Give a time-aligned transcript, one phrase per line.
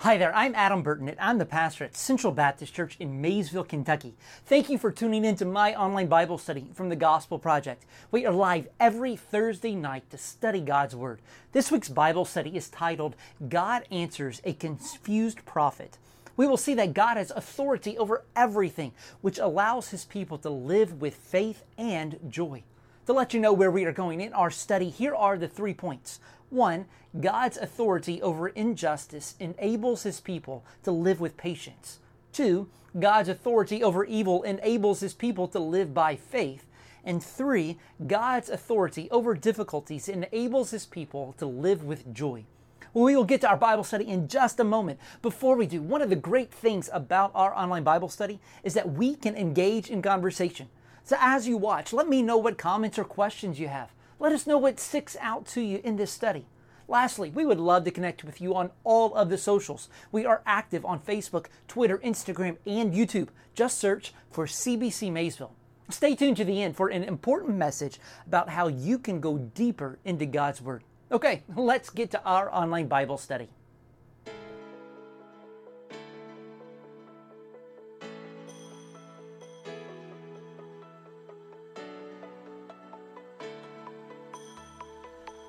[0.00, 3.64] Hi there, I'm Adam Burton, and I'm the pastor at Central Baptist Church in Maysville,
[3.64, 4.14] Kentucky.
[4.44, 7.86] Thank you for tuning in to my online Bible study from the Gospel Project.
[8.10, 11.22] We are live every Thursday night to study God's Word.
[11.52, 13.16] This week's Bible study is titled
[13.48, 15.96] God Answers a Confused Prophet.
[16.36, 18.92] We will see that God has authority over everything,
[19.22, 22.64] which allows His people to live with faith and joy.
[23.06, 25.74] To let you know where we are going in our study, here are the three
[25.74, 26.18] points.
[26.50, 26.86] One,
[27.20, 31.98] God's authority over injustice enables his people to live with patience.
[32.32, 32.68] Two,
[32.98, 36.66] God's authority over evil enables his people to live by faith.
[37.04, 42.44] And three, God's authority over difficulties enables his people to live with joy.
[42.92, 44.98] Well, we will get to our Bible study in just a moment.
[45.20, 48.92] Before we do, one of the great things about our online Bible study is that
[48.92, 50.68] we can engage in conversation.
[51.04, 53.92] So as you watch, let me know what comments or questions you have.
[54.18, 56.46] Let us know what sticks out to you in this study.
[56.88, 59.90] Lastly, we would love to connect with you on all of the socials.
[60.10, 63.28] We are active on Facebook, Twitter, Instagram, and YouTube.
[63.54, 65.52] Just search for CBC Maysville.
[65.90, 69.98] Stay tuned to the end for an important message about how you can go deeper
[70.04, 70.82] into God's Word.
[71.12, 73.48] Okay, let's get to our online Bible study.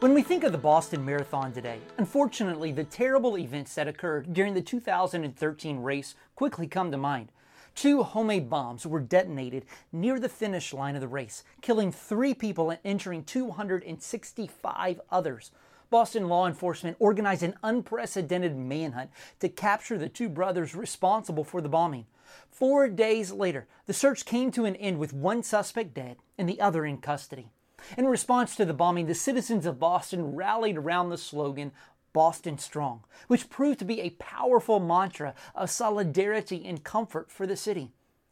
[0.08, 4.53] When we think of the Boston Marathon today, unfortunately, the terrible events that occurred during
[4.53, 7.30] the 2013 race quickly come to mind.
[7.75, 12.69] Two homemade bombs were detonated near the finish line of the race, killing three people
[12.69, 15.52] and injuring 265 others.
[15.89, 19.09] Boston law enforcement organized an unprecedented manhunt
[19.41, 22.05] to capture the two brothers responsible for the bombing.
[22.50, 26.61] Four days later, the search came to an end with one suspect dead and the
[26.61, 27.52] other in custody.
[27.97, 31.72] In response to the bombing, the citizens of Boston rallied around the slogan,
[32.11, 37.56] Boston Strong, which proved to be a powerful mantra of solidarity and comfort for the
[37.56, 37.92] city.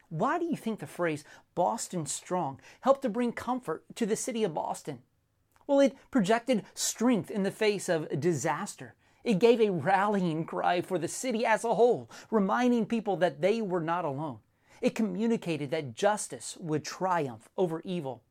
[0.09, 4.43] Why do you think the phrase Boston Strong helped to bring comfort to the city
[4.43, 4.99] of Boston?
[5.67, 8.95] Well, it projected strength in the face of disaster.
[9.23, 13.61] It gave a rallying cry for the city as a whole, reminding people that they
[13.61, 14.39] were not alone.
[14.81, 18.21] It communicated that justice would triumph over evil.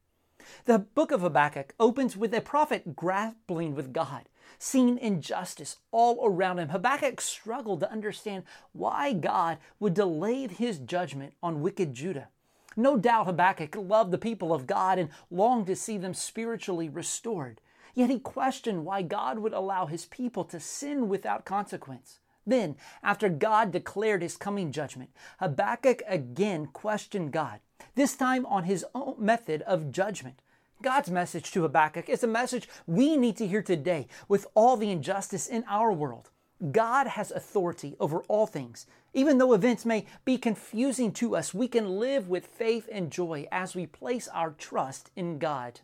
[0.64, 4.28] The book of Habakkuk opens with a prophet grappling with God,
[4.58, 6.70] seeing injustice all around him.
[6.70, 12.28] Habakkuk struggled to understand why God would delay his judgment on wicked Judah.
[12.76, 17.60] No doubt Habakkuk loved the people of God and longed to see them spiritually restored.
[17.94, 22.18] Yet he questioned why God would allow his people to sin without consequence.
[22.46, 27.60] Then, after God declared his coming judgment, Habakkuk again questioned God
[27.94, 30.40] this time on his own method of judgment.
[30.82, 34.90] God's message to Habakkuk is a message we need to hear today with all the
[34.90, 36.30] injustice in our world.
[36.72, 38.86] God has authority over all things.
[39.12, 43.46] Even though events may be confusing to us, we can live with faith and joy
[43.50, 45.80] as we place our trust in God.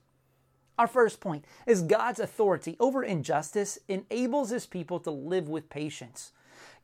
[0.79, 6.33] Our first point is God's authority over injustice enables his people to live with patience.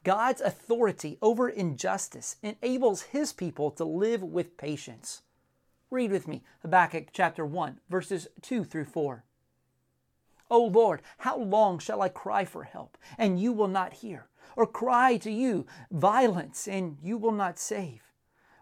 [0.06, 5.22] God's authority over injustice enables his people to live with patience.
[5.90, 9.24] Read with me Habakkuk chapter 1, verses 2 through 4.
[10.48, 14.28] O Lord, how long shall I cry for help, and you will not hear?
[14.54, 18.02] Or cry to you violence, and you will not save?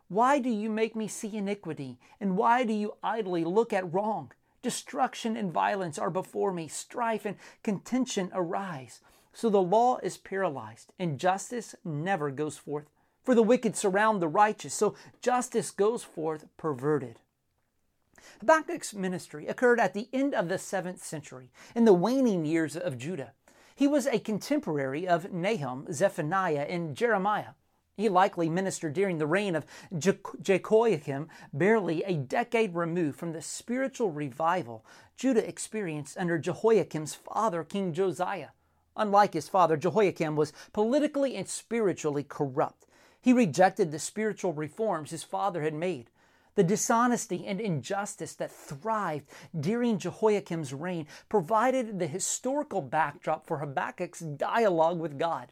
[0.08, 4.32] Why do you make me see iniquity, and why do you idly look at wrong?
[4.62, 9.02] Destruction and violence are before me, strife and contention arise.
[9.34, 12.86] So the law is paralyzed, and justice never goes forth.
[13.24, 17.18] For the wicked surround the righteous, so justice goes forth perverted.
[18.40, 22.96] Habakkuk's ministry occurred at the end of the 7th century, in the waning years of
[22.96, 23.32] Judah.
[23.74, 27.54] He was a contemporary of Nahum, Zephaniah, and Jeremiah.
[27.96, 29.66] He likely ministered during the reign of
[29.96, 34.84] Je- Jehoiakim, barely a decade removed from the spiritual revival
[35.16, 38.48] Judah experienced under Jehoiakim's father, King Josiah.
[38.96, 42.86] Unlike his father, Jehoiakim was politically and spiritually corrupt.
[43.20, 46.10] He rejected the spiritual reforms his father had made.
[46.54, 54.20] The dishonesty and injustice that thrived during Jehoiakim's reign provided the historical backdrop for Habakkuk's
[54.20, 55.50] dialogue with God.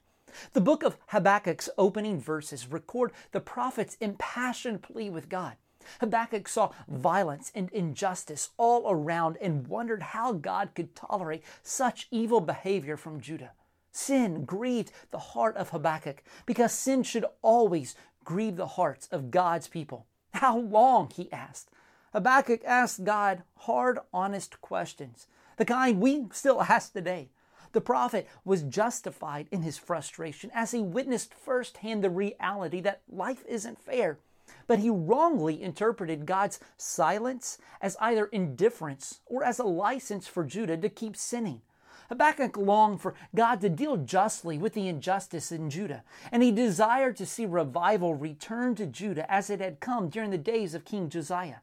[0.52, 5.56] The book of Habakkuk's opening verses record the prophet's impassioned plea with God.
[6.00, 12.40] Habakkuk saw violence and injustice all around and wondered how God could tolerate such evil
[12.40, 13.52] behavior from Judah.
[13.90, 17.94] Sin grieved the heart of Habakkuk because sin should always
[18.24, 20.06] grieve the hearts of God's people.
[20.34, 21.10] How long?
[21.10, 21.70] he asked.
[22.12, 25.26] Habakkuk asked God hard, honest questions,
[25.56, 27.30] the kind we still ask today.
[27.72, 33.44] The prophet was justified in his frustration as he witnessed firsthand the reality that life
[33.46, 34.18] isn't fair.
[34.66, 40.76] But he wrongly interpreted God's silence as either indifference or as a license for Judah
[40.76, 41.62] to keep sinning.
[42.08, 47.16] Habakkuk longed for God to deal justly with the injustice in Judah, and he desired
[47.16, 51.08] to see revival return to Judah as it had come during the days of King
[51.08, 51.60] Josiah.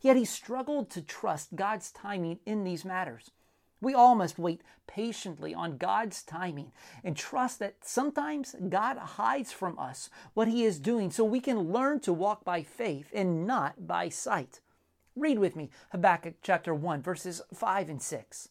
[0.00, 3.32] Yet he struggled to trust God's timing in these matters.
[3.80, 6.72] We all must wait patiently on God's timing
[7.04, 11.72] and trust that sometimes God hides from us what He is doing so we can
[11.72, 14.60] learn to walk by faith and not by sight.
[15.14, 18.48] Read with me Habakkuk chapter 1, verses 5 and 6.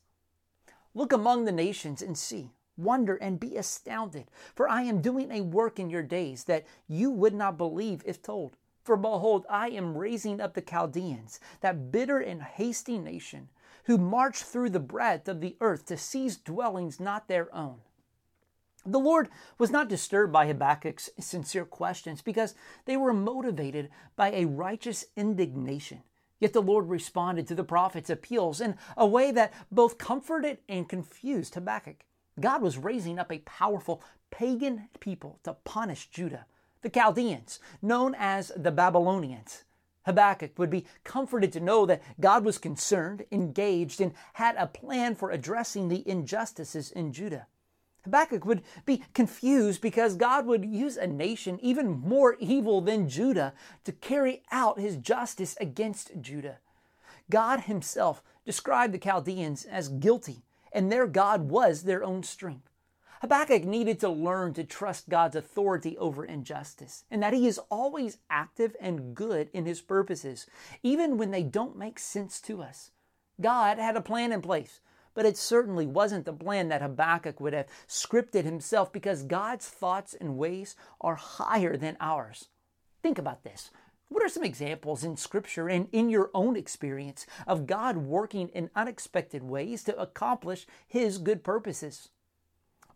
[0.94, 5.41] Look among the nations and see, wonder and be astounded, for I am doing a
[5.41, 8.56] work in your days that you would not believe if told.
[8.83, 13.50] For behold, I am raising up the Chaldeans, that bitter and hasty nation
[13.87, 17.77] who march through the breadth of the earth to seize dwellings not their own.
[18.85, 22.53] The Lord was not disturbed by Habakkuk's sincere questions because
[22.85, 26.03] they were motivated by a righteous indignation.
[26.39, 30.87] Yet the Lord responded to the prophet's appeals in a way that both comforted and
[30.87, 32.05] confused Habakkuk.
[32.39, 36.45] God was raising up a powerful pagan people to punish Judah,
[36.81, 39.63] the Chaldeans, known as the Babylonians.
[40.07, 45.15] Habakkuk would be comforted to know that God was concerned, engaged, and had a plan
[45.15, 47.45] for addressing the injustices in Judah.
[48.06, 53.54] Habakkuk would be confused because God would use a nation even more evil than Judah
[53.83, 56.59] to carry out his justice against Judah.
[57.30, 62.69] God himself described the Chaldeans as guilty, and their God was their own strength.
[63.21, 68.19] Habakkuk needed to learn to trust God's authority over injustice and that He is always
[68.29, 70.45] active and good in His purposes,
[70.83, 72.91] even when they don't make sense to us.
[73.41, 74.79] God had a plan in place,
[75.13, 80.13] but it certainly wasn't the plan that Habakkuk would have scripted himself because God's thoughts
[80.13, 82.49] and ways are higher than ours.
[83.01, 83.71] Think about this.
[84.09, 88.69] What are some examples in Scripture and in your own experience of God working in
[88.75, 92.09] unexpected ways to accomplish His good purposes?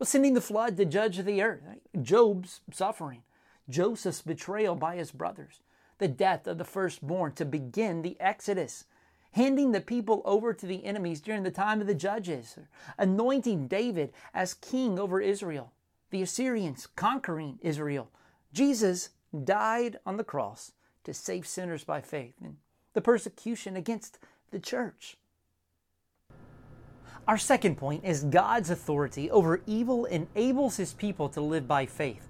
[0.04, 1.62] Sending the flood to judge the earth,
[2.00, 3.22] Job's suffering,
[3.68, 5.60] Joseph's betrayal by his brothers,
[5.98, 8.84] the death of the firstborn to begin the Exodus,
[9.32, 12.58] handing the people over to the enemies during the time of the judges,
[12.98, 15.72] anointing David as king over Israel,
[16.10, 18.10] the Assyrians conquering Israel.
[18.52, 19.10] Jesus
[19.44, 20.72] died on the cross
[21.04, 22.56] to save sinners by faith, and
[22.92, 24.18] the persecution against
[24.50, 25.16] the church.
[27.28, 32.28] Our second point is God's authority over evil enables his people to live by faith.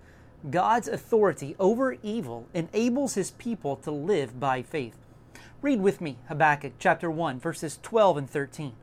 [0.51, 4.99] God's authority over evil enables his people to live by faith.
[5.63, 8.75] Read with me Habakkuk chapter 1, verses 12 and 13.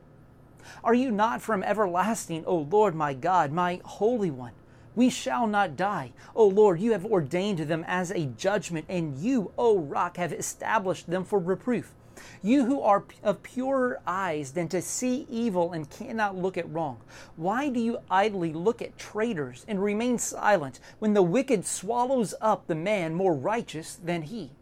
[0.82, 4.52] Are you not from everlasting, O Lord my God, my Holy One?
[4.96, 6.12] We shall not die.
[6.34, 11.08] O Lord, you have ordained them as a judgment, and you, O rock, have established
[11.08, 11.94] them for reproof.
[12.42, 17.00] You who are of purer eyes than to see evil and cannot look at wrong,
[17.36, 22.66] why do you idly look at traitors and remain silent when the wicked swallows up
[22.66, 24.52] the man more righteous than he?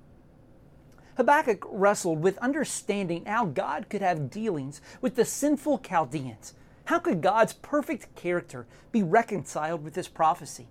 [1.16, 6.54] Habakkuk wrestled with understanding how God could have dealings with the sinful Chaldeans.
[6.84, 10.68] How could God's perfect character be reconciled with this prophecy?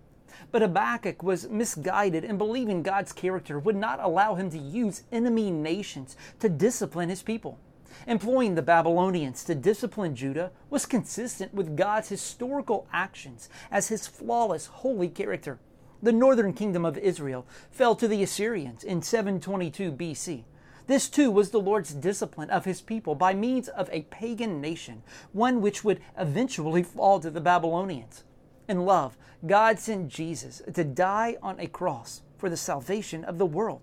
[0.51, 5.52] But Habakkuk was misguided in believing God's character would not allow him to use enemy
[5.52, 7.59] nations to discipline his people.
[8.06, 14.68] Employing the Babylonians to discipline Judah was consistent with God's historical actions as his flawless,
[14.68, 15.59] holy character.
[16.02, 20.44] The northern kingdom of Israel fell to the Assyrians in 722 BC.
[20.85, 25.02] This too was the Lord's discipline of his people by means of a pagan nation,
[25.33, 28.23] one which would eventually fall to the Babylonians
[28.68, 33.45] in love, God sent Jesus to die on a cross for the salvation of the
[33.45, 33.81] world.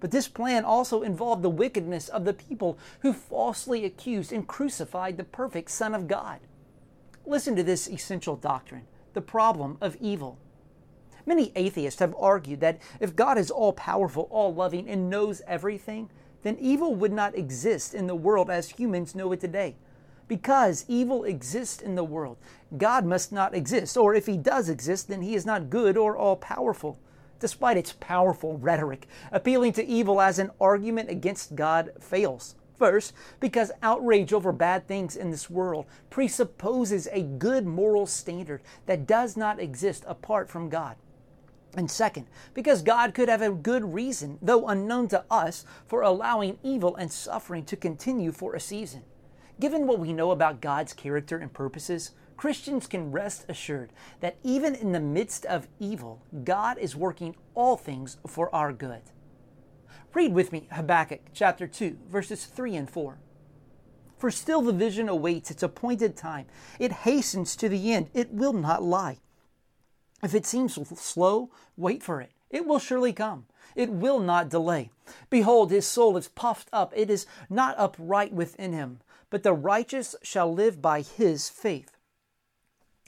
[0.00, 5.16] But this plan also involved the wickedness of the people who falsely accused and crucified
[5.16, 6.40] the perfect Son of God.
[7.24, 10.38] Listen to this essential doctrine the problem of evil.
[11.26, 16.10] Many atheists have argued that if God is all powerful, all loving, and knows everything,
[16.42, 19.76] then evil would not exist in the world as humans know it today.
[20.28, 22.38] Because evil exists in the world,
[22.76, 23.96] God must not exist.
[23.96, 26.98] Or if he does exist, then he is not good or all powerful.
[27.40, 32.54] Despite its powerful rhetoric, appealing to evil as an argument against God fails.
[32.78, 39.06] First, because outrage over bad things in this world presupposes a good moral standard that
[39.06, 40.96] does not exist apart from God.
[41.76, 46.58] And second, because God could have a good reason, though unknown to us, for allowing
[46.62, 49.02] evil and suffering to continue for a season.
[49.62, 54.74] Given what we know about God's character and purposes, Christians can rest assured that even
[54.74, 59.02] in the midst of evil, God is working all things for our good.
[60.14, 63.18] Read with me Habakkuk chapter 2, verses 3 and 4.
[64.18, 66.46] For still the vision awaits its appointed time.
[66.80, 68.10] It hastens to the end.
[68.12, 69.18] It will not lie.
[70.24, 72.32] If it seems slow, wait for it.
[72.50, 73.46] It will surely come.
[73.76, 74.90] It will not delay.
[75.30, 76.92] Behold, his soul is puffed up.
[76.96, 78.98] It is not upright within him,
[79.32, 81.96] but the righteous shall live by his faith.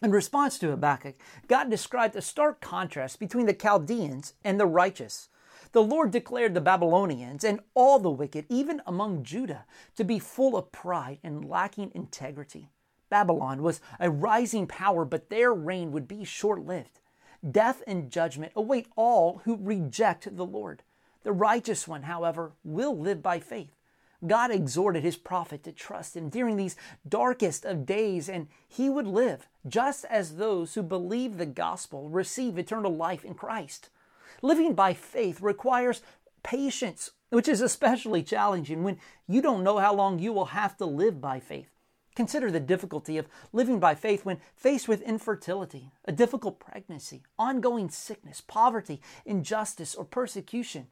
[0.03, 1.17] In response to Habakkuk,
[1.49, 5.29] God described a stark contrast between the Chaldeans and the righteous.
[5.73, 9.67] The Lord declared the Babylonians and all the wicked, even among Judah,
[9.97, 12.71] to be full of pride and lacking integrity.
[13.11, 17.01] Babylon was a rising power, but their reign would be short lived.
[17.49, 20.85] Death and judgment await all who reject the Lord.
[21.23, 23.77] The righteous one, however, will live by faith.
[24.27, 26.77] God exhorted his prophet to trust him during these
[27.09, 32.59] darkest of days, and he would live just as those who believe the gospel receive
[32.59, 33.91] eternal life in Christ.
[34.43, 36.03] Living by faith requires
[36.43, 40.87] patience, which is especially challenging when you don't know how long you will have to
[40.87, 41.71] live by faith.
[42.15, 47.91] Consider the difficulty of living by faith when faced with infertility, a difficult pregnancy, ongoing
[47.91, 50.87] sickness, poverty, injustice, or persecution.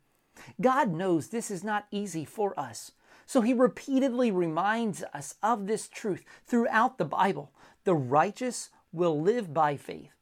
[0.61, 2.93] God knows this is not easy for us.
[3.27, 7.53] So he repeatedly reminds us of this truth throughout the Bible.
[7.85, 10.13] The righteous will live by faith.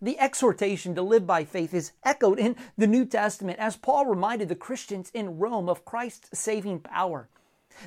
[0.00, 4.48] The exhortation to live by faith is echoed in the New Testament as Paul reminded
[4.48, 7.28] the Christians in Rome of Christ's saving power.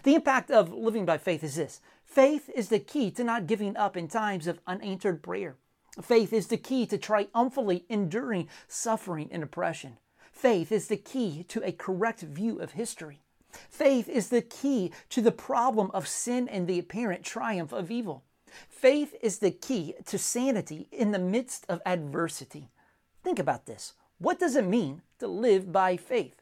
[0.03, 3.77] The impact of living by faith is this faith is the key to not giving
[3.77, 5.57] up in times of unanswered prayer.
[6.01, 9.97] Faith is the key to triumphantly enduring suffering and oppression.
[10.31, 13.21] Faith is the key to a correct view of history.
[13.69, 18.23] Faith is the key to the problem of sin and the apparent triumph of evil.
[18.69, 22.69] Faith is the key to sanity in the midst of adversity.
[23.23, 23.93] Think about this.
[24.19, 26.41] What does it mean to live by faith?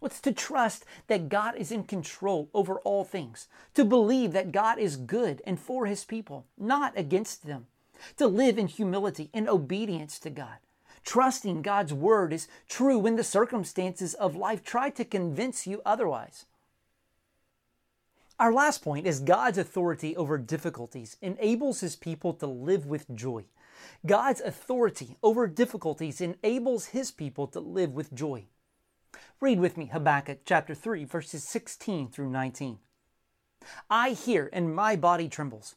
[0.00, 4.78] What's to trust that God is in control over all things, to believe that God
[4.78, 7.66] is good and for his people, not against them,
[8.16, 10.56] to live in humility and obedience to God,
[11.04, 16.46] trusting God's word is true when the circumstances of life try to convince you otherwise.
[18.38, 23.44] Our last point is God's authority over difficulties enables his people to live with joy.
[24.04, 28.46] God's authority over difficulties enables his people to live with joy.
[29.40, 32.78] Read with me Habakkuk chapter 3, verses 16 through 19.
[33.90, 35.76] I hear, and my body trembles.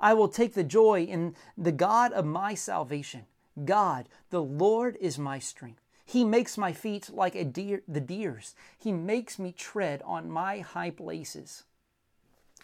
[0.00, 3.26] I will take the joy in the God of my salvation.
[3.64, 5.80] God, the Lord, is my strength.
[6.04, 8.54] He makes my feet like a deer, the deer's.
[8.78, 11.64] He makes me tread on my high places.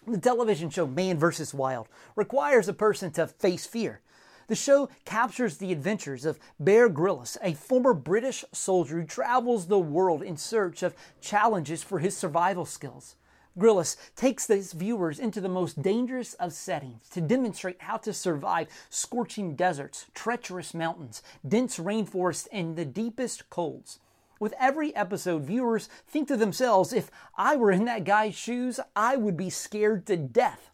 [0.07, 1.53] The television show Man vs.
[1.53, 4.01] Wild requires a person to face fear.
[4.49, 9.79] The show captures the adventures of Bear Grylls, a former British soldier who travels the
[9.79, 13.17] world in search of challenges for his survival skills.
[13.59, 18.69] Grylls takes his viewers into the most dangerous of settings to demonstrate how to survive
[18.89, 23.99] scorching deserts, treacherous mountains, dense rainforests, and the deepest colds.
[24.41, 29.17] With every episode, viewers think to themselves, if I were in that guy's shoes, I
[29.17, 30.71] would be scared to death.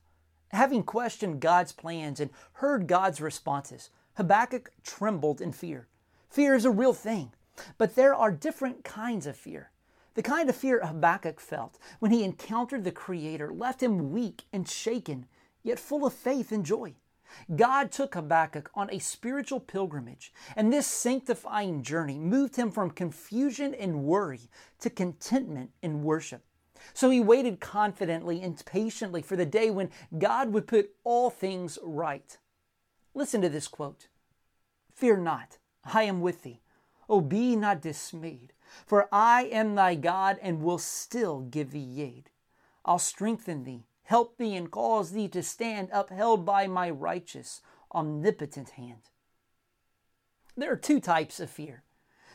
[0.52, 5.88] Having questioned God's plans and heard God's responses, Habakkuk trembled in fear.
[6.30, 7.32] Fear is a real thing,
[7.76, 9.70] but there are different kinds of fear.
[10.18, 14.68] The kind of fear Habakkuk felt when he encountered the Creator left him weak and
[14.68, 15.26] shaken,
[15.62, 16.94] yet full of faith and joy.
[17.54, 23.72] God took Habakkuk on a spiritual pilgrimage, and this sanctifying journey moved him from confusion
[23.75, 26.42] and worry to contentment and worship.
[26.92, 31.78] So he waited confidently and patiently for the day when God would put all things
[31.80, 32.37] right.
[33.14, 34.08] Listen to this quote
[34.92, 36.60] Fear not, I am with thee.
[37.08, 38.52] O be not dismayed,
[38.87, 42.30] for I am thy God and will still give thee aid.
[42.84, 47.60] I'll strengthen thee help thee and cause thee to stand upheld by my righteous,
[47.94, 49.10] omnipotent hand.
[50.56, 51.84] There are two types of fear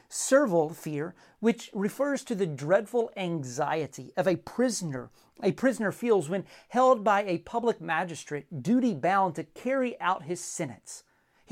[0.07, 5.09] servile fear, which refers to the dreadful anxiety of a prisoner
[5.41, 10.39] a prisoner feels when held by a public magistrate duty bound to carry out his
[10.39, 11.03] sentence.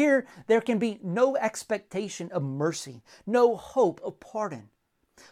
[0.01, 4.69] Here, there can be no expectation of mercy, no hope of pardon.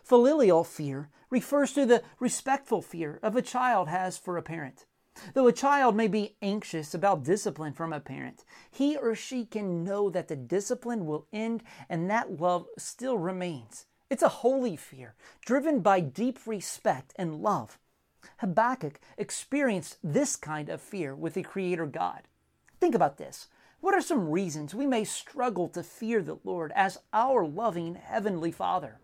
[0.03, 4.85] Filial fear refers to the respectful fear of a child has for a parent.
[5.33, 9.83] Though a child may be anxious about discipline from a parent, he or she can
[9.83, 13.88] know that the discipline will end and that love still remains.
[14.07, 17.79] It's a holy fear, driven by deep respect and love.
[18.38, 22.27] Habakkuk experienced this kind of fear with the Creator God.
[22.79, 23.47] Think about this.
[23.81, 28.51] What are some reasons we may struggle to fear the Lord as our loving Heavenly
[28.51, 29.00] Father?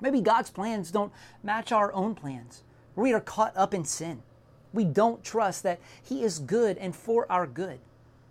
[0.00, 1.12] Maybe God's plans don't
[1.42, 2.62] match our own plans.
[2.94, 4.22] We are caught up in sin.
[4.74, 7.80] We don't trust that He is good and for our good.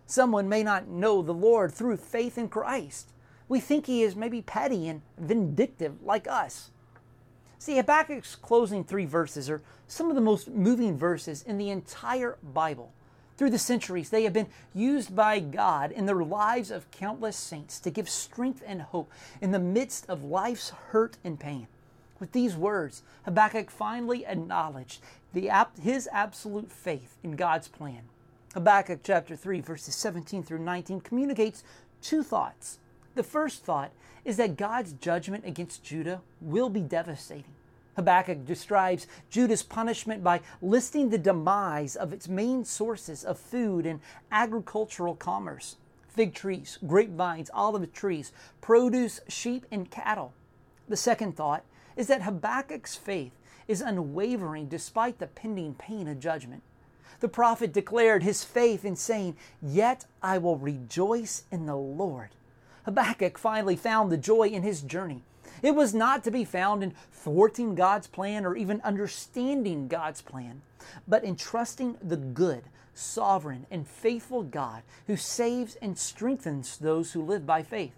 [0.06, 3.12] Someone may not know the Lord through faith in Christ.
[3.48, 6.70] We think He is maybe petty and vindictive like us.
[7.58, 12.38] See, Habakkuk's closing three verses are some of the most moving verses in the entire
[12.44, 12.94] Bible.
[13.38, 17.80] Through the centuries, they have been used by God in the lives of countless saints
[17.82, 19.12] to give strength and hope
[19.42, 21.68] in the midst of life's hurt and pain.
[22.20, 25.02] With these words, Habakkuk finally acknowledged
[25.34, 25.52] the,
[25.82, 28.04] his absolute faith in God's plan.
[28.54, 31.64] Habakkuk chapter 3, verses 17 through 19 communicates
[32.02, 32.80] two thoughts.
[33.16, 33.92] The first thought
[34.24, 37.55] is that God's judgment against Judah will be devastating.
[37.96, 44.00] Habakkuk describes Judah's punishment by listing the demise of its main sources of food and
[44.32, 50.34] agricultural commerce fig trees, grapevines, olive trees, produce, sheep, and cattle.
[50.88, 51.66] The second thought
[51.98, 53.34] is that Habakkuk's faith
[53.68, 56.64] is unwavering despite the pending pain of judgment.
[57.20, 62.30] The prophet declared his faith in saying, Yet I will rejoice in the Lord.
[62.86, 65.24] Habakkuk finally found the joy in his journey.
[65.62, 70.62] It was not to be found in thwarting God's plan or even understanding God's plan,
[71.08, 77.22] but in trusting the good, sovereign, and faithful God who saves and strengthens those who
[77.22, 77.94] live by faith.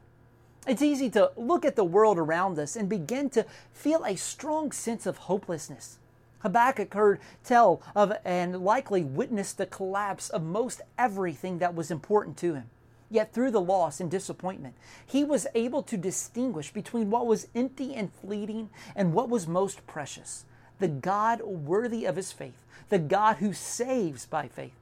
[0.68, 4.72] It's easy to look at the world around us and begin to feel a strong
[4.72, 5.98] sense of hopelessness.
[6.40, 12.38] Habakkuk heard tell of and likely witnessed the collapse of most everything that was important
[12.38, 12.70] to him.
[13.10, 17.94] Yet through the loss and disappointment, he was able to distinguish between what was empty
[17.96, 20.46] and fleeting and what was most precious
[20.80, 24.76] the God worthy of his faith, the God who saves by faith.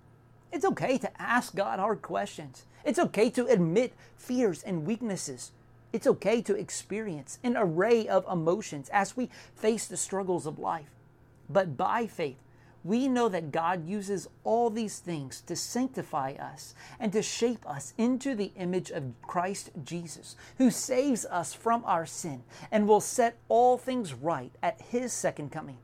[0.51, 2.65] It's okay to ask God hard questions.
[2.83, 5.51] It's okay to admit fears and weaknesses.
[5.93, 10.89] It's okay to experience an array of emotions as we face the struggles of life.
[11.49, 12.37] But by faith,
[12.85, 17.93] we know that God uses all these things to sanctify us and to shape us
[17.97, 23.35] into the image of Christ Jesus, who saves us from our sin and will set
[23.49, 25.79] all things right at His second coming.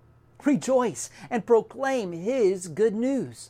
[0.46, 3.50] Rejoice and proclaim His good news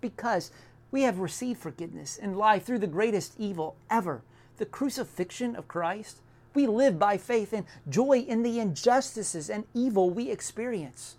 [0.00, 0.50] because
[0.90, 4.22] we have received forgiveness and life through the greatest evil ever
[4.58, 6.20] the crucifixion of Christ,
[6.54, 11.16] we live by faith and joy in the injustices and evil we experience,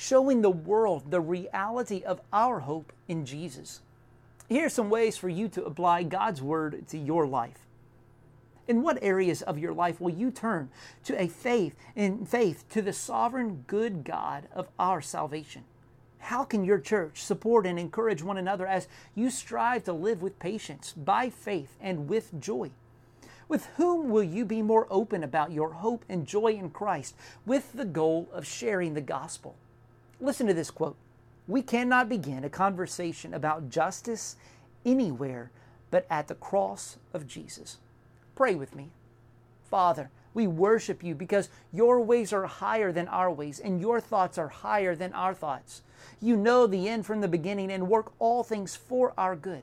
[0.00, 3.82] showing the world the reality of our hope in Jesus.
[4.48, 7.66] Here are some ways for you to apply God's Word to your life.
[8.66, 10.70] In what areas of your life will you turn
[11.04, 15.64] to a faith in faith to the sovereign good God of our salvation?
[16.20, 20.38] How can your church support and encourage one another as you strive to live with
[20.38, 22.70] patience, by faith, and with joy?
[23.48, 27.74] With whom will you be more open about your hope and joy in Christ with
[27.74, 29.56] the goal of sharing the gospel?
[30.20, 30.96] Listen to this quote
[31.48, 34.36] We cannot begin a conversation about justice
[34.84, 35.50] anywhere
[35.90, 37.78] but at the cross of Jesus.
[38.36, 38.90] Pray with me.
[39.68, 44.38] Father, we worship you because your ways are higher than our ways and your thoughts
[44.38, 45.82] are higher than our thoughts.
[46.20, 49.62] You know the end from the beginning and work all things for our good.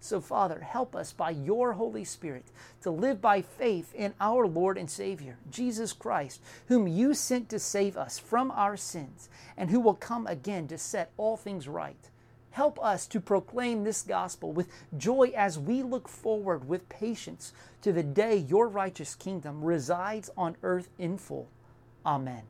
[0.00, 2.46] So, Father, help us by your Holy Spirit
[2.82, 7.58] to live by faith in our Lord and Savior, Jesus Christ, whom you sent to
[7.58, 12.10] save us from our sins and who will come again to set all things right.
[12.50, 17.92] Help us to proclaim this gospel with joy as we look forward with patience to
[17.92, 21.48] the day your righteous kingdom resides on earth in full.
[22.06, 22.42] Amen.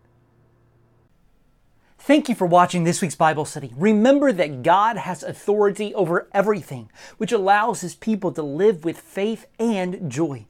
[2.00, 3.72] Thank you for watching this week's Bible study.
[3.76, 9.46] Remember that God has authority over everything, which allows his people to live with faith
[9.58, 10.46] and joy.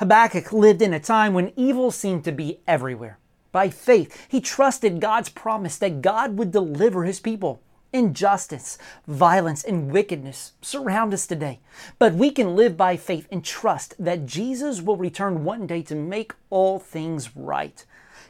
[0.00, 3.18] Habakkuk lived in a time when evil seemed to be everywhere.
[3.52, 7.60] By faith, he trusted God's promise that God would deliver his people.
[7.92, 11.60] Injustice, violence, and wickedness surround us today.
[11.98, 15.94] But we can live by faith and trust that Jesus will return one day to
[15.94, 17.84] make all things right.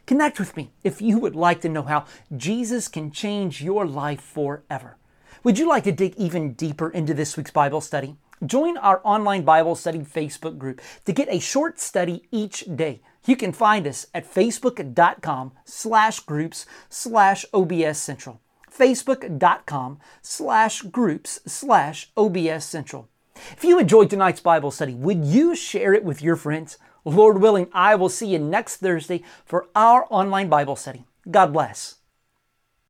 [0.06, 2.04] Connect with me if you would like to know how
[2.36, 4.98] Jesus can change your life forever.
[5.42, 8.16] Would you like to dig even deeper into this week's Bible study?
[8.44, 13.00] Join our online Bible study Facebook group to get a short study each day.
[13.24, 18.40] You can find us at facebook.com slash groups slash OBS Central.
[18.72, 23.08] Facebook.com slash groups slash OBS Central.
[23.34, 26.78] If you enjoyed tonight's Bible study, would you share it with your friends?
[27.14, 31.04] Lord willing, I will see you next Thursday for our online Bible study.
[31.30, 31.95] God bless.